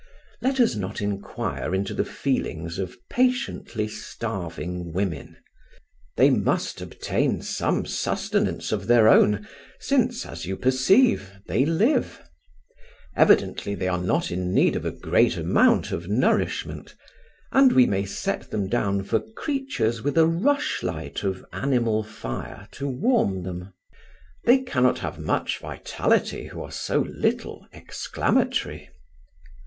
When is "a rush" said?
20.17-20.81